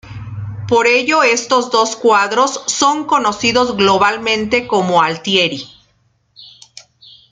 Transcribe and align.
Por 0.67 0.87
ello 0.87 1.21
estos 1.21 1.69
dos 1.69 1.95
cuadros 1.95 2.63
son 2.65 3.05
conocidos 3.05 3.77
globalmente 3.77 4.65
como 4.65 4.93
los 4.95 5.03
"Altieri". 5.07 5.69